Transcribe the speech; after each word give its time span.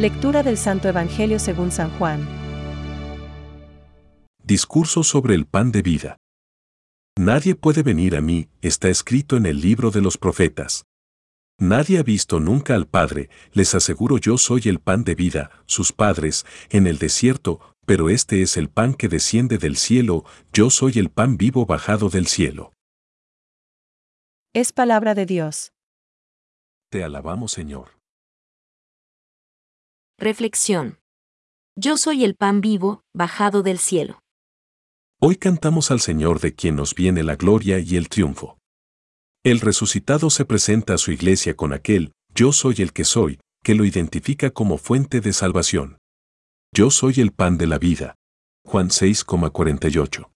Lectura 0.00 0.42
del 0.42 0.56
Santo 0.56 0.88
Evangelio 0.88 1.38
según 1.38 1.70
San 1.70 1.90
Juan. 1.98 2.26
Discurso 4.42 5.04
sobre 5.04 5.34
el 5.34 5.44
pan 5.44 5.72
de 5.72 5.82
vida. 5.82 6.16
Nadie 7.18 7.54
puede 7.54 7.82
venir 7.82 8.16
a 8.16 8.22
mí, 8.22 8.48
está 8.62 8.88
escrito 8.88 9.36
en 9.36 9.44
el 9.44 9.60
libro 9.60 9.90
de 9.90 10.00
los 10.00 10.16
profetas. 10.16 10.86
Nadie 11.58 11.98
ha 11.98 12.02
visto 12.02 12.40
nunca 12.40 12.76
al 12.76 12.86
Padre, 12.86 13.28
les 13.52 13.74
aseguro 13.74 14.16
yo 14.16 14.38
soy 14.38 14.62
el 14.70 14.78
pan 14.78 15.04
de 15.04 15.14
vida, 15.14 15.50
sus 15.66 15.92
padres, 15.92 16.46
en 16.70 16.86
el 16.86 16.96
desierto, 16.96 17.60
pero 17.84 18.08
este 18.08 18.40
es 18.40 18.56
el 18.56 18.70
pan 18.70 18.94
que 18.94 19.08
desciende 19.10 19.58
del 19.58 19.76
cielo, 19.76 20.24
yo 20.50 20.70
soy 20.70 20.98
el 20.98 21.10
pan 21.10 21.36
vivo 21.36 21.66
bajado 21.66 22.08
del 22.08 22.26
cielo. 22.26 22.72
Es 24.54 24.72
palabra 24.72 25.14
de 25.14 25.26
Dios. 25.26 25.74
Te 26.88 27.04
alabamos 27.04 27.52
Señor. 27.52 27.99
Reflexión. 30.22 30.98
Yo 31.78 31.96
soy 31.96 32.24
el 32.24 32.34
pan 32.34 32.60
vivo, 32.60 33.00
bajado 33.14 33.62
del 33.62 33.78
cielo. 33.78 34.20
Hoy 35.18 35.36
cantamos 35.36 35.90
al 35.90 36.00
Señor 36.00 36.40
de 36.40 36.54
quien 36.54 36.76
nos 36.76 36.94
viene 36.94 37.22
la 37.22 37.36
gloria 37.36 37.78
y 37.78 37.96
el 37.96 38.10
triunfo. 38.10 38.58
El 39.42 39.60
resucitado 39.60 40.28
se 40.28 40.44
presenta 40.44 40.92
a 40.92 40.98
su 40.98 41.10
iglesia 41.10 41.56
con 41.56 41.72
aquel, 41.72 42.12
yo 42.34 42.52
soy 42.52 42.74
el 42.80 42.92
que 42.92 43.04
soy, 43.04 43.40
que 43.64 43.74
lo 43.74 43.86
identifica 43.86 44.50
como 44.50 44.76
fuente 44.76 45.22
de 45.22 45.32
salvación. 45.32 45.96
Yo 46.76 46.90
soy 46.90 47.14
el 47.16 47.32
pan 47.32 47.56
de 47.56 47.66
la 47.66 47.78
vida. 47.78 48.14
Juan 48.66 48.90
6,48. 48.90 50.30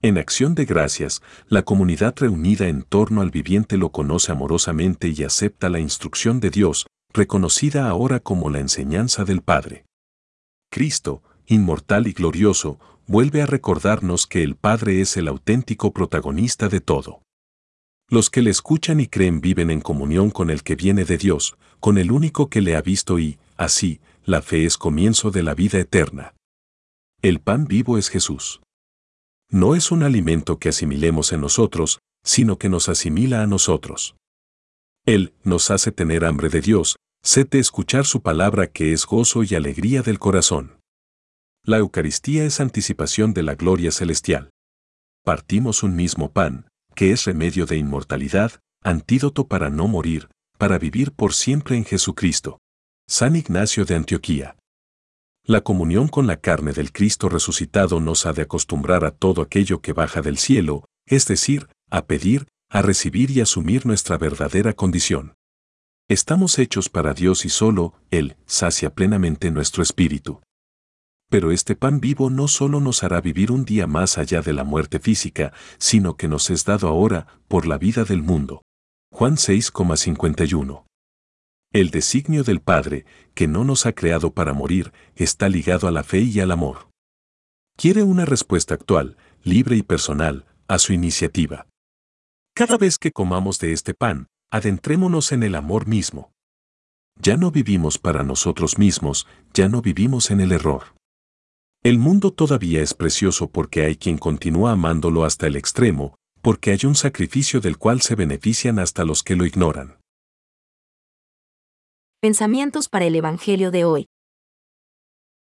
En 0.00 0.16
acción 0.16 0.54
de 0.54 0.64
gracias, 0.64 1.20
la 1.46 1.62
comunidad 1.62 2.14
reunida 2.16 2.68
en 2.68 2.82
torno 2.82 3.20
al 3.20 3.30
viviente 3.30 3.76
lo 3.76 3.92
conoce 3.92 4.32
amorosamente 4.32 5.08
y 5.14 5.24
acepta 5.24 5.68
la 5.68 5.78
instrucción 5.78 6.40
de 6.40 6.48
Dios, 6.48 6.86
reconocida 7.14 7.88
ahora 7.88 8.20
como 8.20 8.50
la 8.50 8.58
enseñanza 8.58 9.24
del 9.24 9.40
Padre. 9.40 9.86
Cristo, 10.70 11.22
inmortal 11.46 12.08
y 12.08 12.12
glorioso, 12.12 12.80
vuelve 13.06 13.40
a 13.40 13.46
recordarnos 13.46 14.26
que 14.26 14.42
el 14.42 14.56
Padre 14.56 15.00
es 15.00 15.16
el 15.16 15.28
auténtico 15.28 15.92
protagonista 15.92 16.68
de 16.68 16.80
todo. 16.80 17.22
Los 18.10 18.30
que 18.30 18.42
le 18.42 18.50
escuchan 18.50 18.98
y 18.98 19.06
creen 19.06 19.40
viven 19.40 19.70
en 19.70 19.80
comunión 19.80 20.30
con 20.30 20.50
el 20.50 20.62
que 20.62 20.74
viene 20.74 21.04
de 21.04 21.16
Dios, 21.16 21.56
con 21.78 21.98
el 21.98 22.10
único 22.10 22.50
que 22.50 22.60
le 22.60 22.76
ha 22.76 22.82
visto 22.82 23.18
y, 23.18 23.38
así, 23.56 24.00
la 24.24 24.42
fe 24.42 24.64
es 24.64 24.76
comienzo 24.76 25.30
de 25.30 25.42
la 25.42 25.54
vida 25.54 25.78
eterna. 25.78 26.34
El 27.22 27.40
pan 27.40 27.66
vivo 27.66 27.96
es 27.96 28.08
Jesús. 28.08 28.60
No 29.50 29.76
es 29.76 29.92
un 29.92 30.02
alimento 30.02 30.58
que 30.58 30.70
asimilemos 30.70 31.32
en 31.32 31.40
nosotros, 31.40 32.00
sino 32.24 32.58
que 32.58 32.68
nos 32.68 32.88
asimila 32.88 33.42
a 33.42 33.46
nosotros. 33.46 34.16
Él 35.06 35.34
nos 35.44 35.70
hace 35.70 35.92
tener 35.92 36.24
hambre 36.24 36.48
de 36.48 36.60
Dios, 36.60 36.96
sed 37.24 37.48
de 37.48 37.58
escuchar 37.58 38.04
su 38.04 38.20
palabra 38.20 38.66
que 38.66 38.92
es 38.92 39.06
gozo 39.06 39.42
y 39.42 39.54
alegría 39.54 40.02
del 40.02 40.18
corazón. 40.18 40.78
La 41.64 41.78
Eucaristía 41.78 42.44
es 42.44 42.60
anticipación 42.60 43.32
de 43.32 43.42
la 43.42 43.54
gloria 43.54 43.90
celestial. 43.92 44.50
Partimos 45.24 45.82
un 45.82 45.96
mismo 45.96 46.32
pan, 46.32 46.68
que 46.94 47.12
es 47.12 47.24
remedio 47.24 47.64
de 47.64 47.78
inmortalidad, 47.78 48.60
antídoto 48.82 49.48
para 49.48 49.70
no 49.70 49.88
morir, 49.88 50.28
para 50.58 50.76
vivir 50.78 51.12
por 51.12 51.32
siempre 51.32 51.78
en 51.78 51.86
Jesucristo. 51.86 52.58
San 53.08 53.36
Ignacio 53.36 53.86
de 53.86 53.94
Antioquía. 53.94 54.56
La 55.46 55.62
comunión 55.62 56.08
con 56.08 56.26
la 56.26 56.36
carne 56.36 56.72
del 56.72 56.92
Cristo 56.92 57.30
resucitado 57.30 58.00
nos 58.00 58.26
ha 58.26 58.34
de 58.34 58.42
acostumbrar 58.42 59.06
a 59.06 59.12
todo 59.12 59.40
aquello 59.40 59.80
que 59.80 59.94
baja 59.94 60.20
del 60.20 60.36
cielo, 60.36 60.84
es 61.06 61.26
decir, 61.26 61.68
a 61.90 62.04
pedir, 62.04 62.48
a 62.68 62.82
recibir 62.82 63.30
y 63.30 63.40
asumir 63.40 63.86
nuestra 63.86 64.18
verdadera 64.18 64.74
condición. 64.74 65.34
Estamos 66.08 66.58
hechos 66.58 66.90
para 66.90 67.14
Dios 67.14 67.46
y 67.46 67.48
solo 67.48 67.94
Él 68.10 68.36
sacia 68.44 68.94
plenamente 68.94 69.50
nuestro 69.50 69.82
espíritu. 69.82 70.42
Pero 71.30 71.50
este 71.50 71.76
pan 71.76 71.98
vivo 71.98 72.28
no 72.28 72.46
solo 72.46 72.78
nos 72.78 73.02
hará 73.02 73.22
vivir 73.22 73.50
un 73.50 73.64
día 73.64 73.86
más 73.86 74.18
allá 74.18 74.42
de 74.42 74.52
la 74.52 74.64
muerte 74.64 74.98
física, 74.98 75.54
sino 75.78 76.18
que 76.18 76.28
nos 76.28 76.50
es 76.50 76.66
dado 76.66 76.88
ahora 76.88 77.40
por 77.48 77.66
la 77.66 77.78
vida 77.78 78.04
del 78.04 78.22
mundo. 78.22 78.60
Juan 79.12 79.36
6,51. 79.36 80.84
El 81.72 81.90
designio 81.90 82.44
del 82.44 82.60
Padre, 82.60 83.06
que 83.32 83.48
no 83.48 83.64
nos 83.64 83.86
ha 83.86 83.94
creado 83.94 84.34
para 84.34 84.52
morir, 84.52 84.92
está 85.16 85.48
ligado 85.48 85.88
a 85.88 85.90
la 85.90 86.04
fe 86.04 86.20
y 86.20 86.38
al 86.38 86.50
amor. 86.50 86.90
Quiere 87.78 88.02
una 88.02 88.26
respuesta 88.26 88.74
actual, 88.74 89.16
libre 89.42 89.76
y 89.76 89.82
personal, 89.82 90.44
a 90.68 90.78
su 90.78 90.92
iniciativa. 90.92 91.66
Cada 92.54 92.76
vez 92.76 92.98
que 92.98 93.10
comamos 93.10 93.58
de 93.58 93.72
este 93.72 93.94
pan, 93.94 94.28
adentrémonos 94.50 95.32
en 95.32 95.42
el 95.42 95.54
amor 95.54 95.86
mismo. 95.86 96.32
Ya 97.20 97.36
no 97.36 97.50
vivimos 97.50 97.98
para 97.98 98.22
nosotros 98.22 98.78
mismos, 98.78 99.26
ya 99.52 99.68
no 99.68 99.82
vivimos 99.82 100.30
en 100.30 100.40
el 100.40 100.52
error. 100.52 100.94
El 101.82 101.98
mundo 101.98 102.32
todavía 102.32 102.82
es 102.82 102.94
precioso 102.94 103.50
porque 103.50 103.84
hay 103.84 103.96
quien 103.96 104.18
continúa 104.18 104.72
amándolo 104.72 105.24
hasta 105.24 105.46
el 105.46 105.54
extremo, 105.54 106.16
porque 106.40 106.72
hay 106.72 106.80
un 106.86 106.94
sacrificio 106.94 107.60
del 107.60 107.78
cual 107.78 108.00
se 108.00 108.14
benefician 108.14 108.78
hasta 108.78 109.04
los 109.04 109.22
que 109.22 109.36
lo 109.36 109.44
ignoran. 109.44 109.98
Pensamientos 112.20 112.88
para 112.88 113.04
el 113.04 113.14
Evangelio 113.14 113.70
de 113.70 113.84
hoy. 113.84 114.06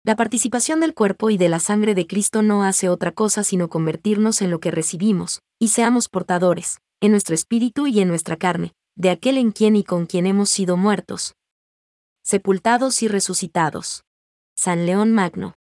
La 0.03 0.15
participación 0.15 0.79
del 0.81 0.93
cuerpo 0.93 1.29
y 1.29 1.37
de 1.37 1.47
la 1.47 1.59
sangre 1.59 1.95
de 1.95 2.07
Cristo 2.07 2.41
no 2.41 2.63
hace 2.63 2.89
otra 2.89 3.11
cosa 3.11 3.43
sino 3.43 3.69
convertirnos 3.69 4.41
en 4.41 4.51
lo 4.51 4.59
que 4.59 4.71
recibimos, 4.71 5.41
y 5.59 5.69
seamos 5.69 6.09
portadores, 6.09 6.79
en 6.99 7.11
nuestro 7.11 7.35
espíritu 7.35 7.87
y 7.87 8.01
en 8.01 8.07
nuestra 8.07 8.35
carne, 8.35 8.73
de 8.95 9.09
aquel 9.09 9.37
en 9.37 9.51
quien 9.51 9.75
y 9.75 9.83
con 9.83 10.05
quien 10.05 10.25
hemos 10.25 10.49
sido 10.49 10.77
muertos, 10.77 11.35
sepultados 12.23 13.03
y 13.03 13.07
resucitados. 13.07 14.05
San 14.55 14.85
León 14.85 15.11
Magno. 15.11 15.55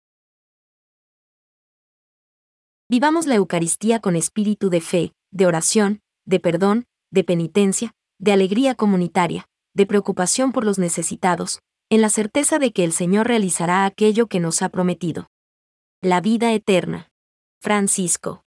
Vivamos 2.88 3.26
la 3.26 3.34
Eucaristía 3.34 4.00
con 4.00 4.16
espíritu 4.16 4.70
de 4.70 4.80
fe, 4.80 5.12
de 5.30 5.46
oración, 5.46 6.00
de 6.24 6.40
perdón, 6.40 6.86
de 7.10 7.22
penitencia, 7.22 7.92
de 8.18 8.32
alegría 8.32 8.74
comunitaria, 8.74 9.46
de 9.74 9.86
preocupación 9.86 10.52
por 10.52 10.64
los 10.64 10.78
necesitados, 10.78 11.60
en 11.90 12.00
la 12.00 12.08
certeza 12.08 12.58
de 12.58 12.72
que 12.72 12.84
el 12.84 12.92
Señor 12.92 13.28
realizará 13.28 13.84
aquello 13.84 14.26
que 14.26 14.40
nos 14.40 14.62
ha 14.62 14.70
prometido. 14.70 15.28
La 16.00 16.20
vida 16.20 16.52
eterna. 16.52 17.10
Francisco. 17.60 18.44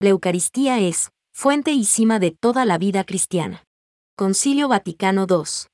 La 0.00 0.10
Eucaristía 0.10 0.80
es, 0.80 1.10
fuente 1.34 1.72
y 1.72 1.84
cima 1.84 2.20
de 2.20 2.30
toda 2.30 2.64
la 2.64 2.78
vida 2.78 3.02
cristiana. 3.02 3.64
Concilio 4.16 4.68
Vaticano 4.68 5.26
II. 5.28 5.66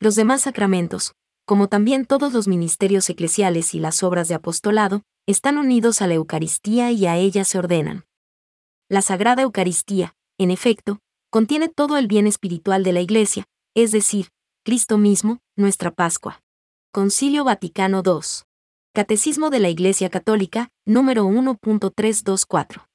Los 0.00 0.14
demás 0.16 0.40
sacramentos, 0.40 1.12
como 1.44 1.68
también 1.68 2.06
todos 2.06 2.32
los 2.32 2.48
ministerios 2.48 3.08
eclesiales 3.10 3.74
y 3.74 3.78
las 3.78 4.02
obras 4.02 4.28
de 4.28 4.36
apostolado, 4.36 5.02
están 5.26 5.58
unidos 5.58 6.00
a 6.00 6.06
la 6.06 6.14
Eucaristía 6.14 6.90
y 6.92 7.06
a 7.06 7.18
ella 7.18 7.44
se 7.44 7.58
ordenan. 7.58 8.06
La 8.88 9.02
Sagrada 9.02 9.42
Eucaristía, 9.42 10.14
en 10.38 10.50
efecto, 10.50 10.98
contiene 11.30 11.68
todo 11.68 11.98
el 11.98 12.06
bien 12.06 12.26
espiritual 12.26 12.82
de 12.82 12.94
la 12.94 13.02
Iglesia, 13.02 13.44
es 13.76 13.92
decir, 13.92 14.30
Cristo 14.64 14.96
mismo, 14.96 15.40
nuestra 15.56 15.90
Pascua. 15.90 16.42
Concilio 16.90 17.44
Vaticano 17.44 18.02
II. 18.04 18.44
Catecismo 18.94 19.50
de 19.50 19.60
la 19.60 19.68
Iglesia 19.68 20.08
Católica, 20.08 20.70
número 20.86 21.26
1.324. 21.26 22.89